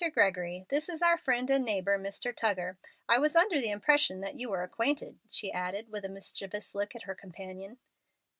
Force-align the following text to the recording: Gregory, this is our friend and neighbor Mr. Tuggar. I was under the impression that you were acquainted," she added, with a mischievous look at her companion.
Gregory, 0.15 0.65
this 0.69 0.89
is 0.89 1.03
our 1.03 1.15
friend 1.15 1.47
and 1.51 1.63
neighbor 1.63 1.95
Mr. 1.99 2.35
Tuggar. 2.35 2.75
I 3.07 3.19
was 3.19 3.35
under 3.35 3.61
the 3.61 3.69
impression 3.69 4.19
that 4.21 4.33
you 4.39 4.49
were 4.49 4.63
acquainted," 4.63 5.19
she 5.29 5.51
added, 5.51 5.89
with 5.91 6.03
a 6.03 6.09
mischievous 6.09 6.73
look 6.73 6.95
at 6.95 7.03
her 7.03 7.13
companion. 7.13 7.77